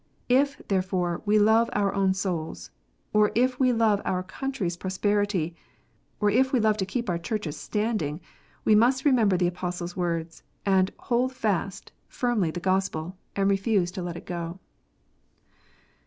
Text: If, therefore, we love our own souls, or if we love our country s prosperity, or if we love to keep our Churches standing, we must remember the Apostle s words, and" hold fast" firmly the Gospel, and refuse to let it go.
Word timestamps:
If, 0.29 0.59
therefore, 0.67 1.21
we 1.27 1.37
love 1.37 1.69
our 1.73 1.93
own 1.93 2.15
souls, 2.15 2.71
or 3.13 3.31
if 3.35 3.59
we 3.59 3.71
love 3.71 4.01
our 4.03 4.23
country 4.23 4.65
s 4.65 4.75
prosperity, 4.75 5.55
or 6.19 6.31
if 6.31 6.51
we 6.51 6.59
love 6.59 6.77
to 6.77 6.87
keep 6.87 7.07
our 7.07 7.19
Churches 7.19 7.55
standing, 7.55 8.19
we 8.65 8.73
must 8.73 9.05
remember 9.05 9.37
the 9.37 9.45
Apostle 9.45 9.85
s 9.85 9.95
words, 9.95 10.41
and" 10.65 10.91
hold 11.11 11.33
fast" 11.33 11.91
firmly 12.07 12.49
the 12.49 12.59
Gospel, 12.59 13.15
and 13.35 13.47
refuse 13.47 13.91
to 13.91 14.01
let 14.01 14.17
it 14.17 14.25
go. 14.25 14.59